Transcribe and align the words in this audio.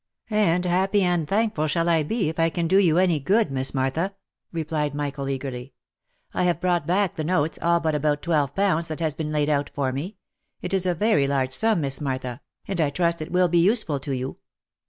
M 0.31 0.37
And 0.39 0.65
happy 0.65 1.03
and 1.03 1.27
thankful 1.27 1.67
shall 1.67 1.87
I 1.87 2.01
be 2.01 2.27
if 2.29 2.39
I 2.39 2.49
can 2.49 2.67
do 2.67 2.77
you 2.79 2.97
any 2.97 3.19
good, 3.19 3.51
Miss 3.51 3.71
Martha 3.71 4.15
!'* 3.71 4.15
replied 4.51 4.95
Michael, 4.95 5.29
eagerly. 5.29 5.73
"I 6.33 6.41
have 6.45 6.59
brought 6.59 6.87
back 6.87 7.13
the 7.13 7.23
notes, 7.23 7.59
all 7.61 7.79
but 7.79 7.93
about 7.93 8.23
twelve 8.23 8.55
pounds, 8.55 8.87
that 8.87 8.99
has 8.99 9.13
been 9.13 9.31
laid 9.31 9.47
out 9.47 9.69
for 9.75 9.91
me. 9.93 10.17
It 10.59 10.73
is 10.73 10.87
a 10.87 10.95
very 10.95 11.27
large 11.27 11.53
sum, 11.53 11.81
Miss 11.81 12.01
Martha, 12.01 12.41
and 12.67 12.81
I 12.81 12.89
trust 12.89 13.21
it 13.21 13.31
will 13.31 13.47
be 13.47 13.59
useful 13.59 13.99
to 13.99 14.11
you." 14.11 14.37